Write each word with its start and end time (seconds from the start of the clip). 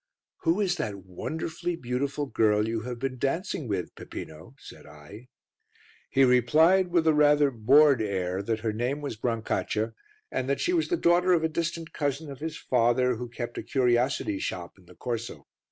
"Who 0.37 0.59
is 0.59 0.77
that 0.77 1.05
wonderfully 1.05 1.75
beautiful 1.75 2.25
girl 2.25 2.67
you 2.67 2.79
have 2.79 2.97
been 2.97 3.19
dancing 3.19 3.67
with, 3.67 3.93
Peppino?" 3.93 4.55
said 4.57 4.87
I. 4.87 5.27
He 6.09 6.23
replied, 6.23 6.87
with 6.87 7.05
a 7.05 7.13
rather 7.13 7.51
bored 7.51 8.01
air, 8.01 8.41
that 8.41 8.61
her 8.61 8.73
name 8.73 9.01
was 9.01 9.15
Brancaccia, 9.15 9.93
and 10.31 10.49
that 10.49 10.59
she 10.59 10.73
was 10.73 10.87
the 10.87 10.97
daughter 10.97 11.33
of 11.33 11.43
a 11.43 11.49
distant 11.49 11.93
cousin 11.93 12.31
of 12.31 12.39
his 12.39 12.57
father 12.57 13.17
who 13.17 13.29
kept 13.29 13.59
a 13.59 13.61
curiosity 13.61 14.39
shop 14.39 14.79
in 14.79 14.87
the 14.87 14.95
corso. 14.95 15.45